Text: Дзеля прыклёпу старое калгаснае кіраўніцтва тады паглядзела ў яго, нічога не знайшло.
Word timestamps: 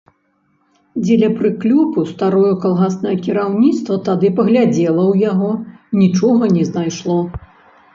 Дзеля 1.03 1.29
прыклёпу 1.41 2.07
старое 2.13 2.55
калгаснае 2.65 3.15
кіраўніцтва 3.29 4.01
тады 4.11 4.35
паглядзела 4.41 5.01
ў 5.11 5.13
яго, 5.31 5.51
нічога 6.05 6.55
не 6.61 6.71
знайшло. 6.73 7.25